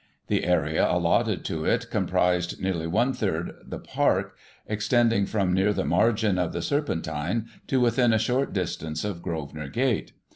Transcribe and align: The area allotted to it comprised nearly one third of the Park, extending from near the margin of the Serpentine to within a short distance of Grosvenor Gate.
The 0.29 0.45
area 0.45 0.89
allotted 0.91 1.45
to 1.45 1.63
it 1.65 1.91
comprised 1.91 2.59
nearly 2.59 2.87
one 2.87 3.13
third 3.13 3.49
of 3.51 3.69
the 3.69 3.77
Park, 3.77 4.35
extending 4.65 5.27
from 5.27 5.53
near 5.53 5.73
the 5.73 5.85
margin 5.85 6.39
of 6.39 6.53
the 6.53 6.61
Serpentine 6.63 7.45
to 7.67 7.79
within 7.79 8.11
a 8.11 8.17
short 8.17 8.51
distance 8.51 9.03
of 9.05 9.21
Grosvenor 9.21 9.69
Gate. 9.69 10.13